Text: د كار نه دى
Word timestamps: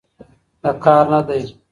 د 0.61 0.63
كار 0.83 1.05
نه 1.11 1.19
دى 1.27 1.41